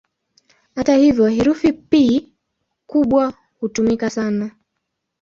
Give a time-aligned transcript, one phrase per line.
[0.75, 1.97] Hata hivyo, herufi "P"
[2.87, 4.51] kubwa hutumika sana.